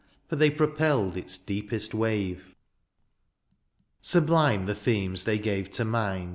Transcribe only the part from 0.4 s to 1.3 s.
propelled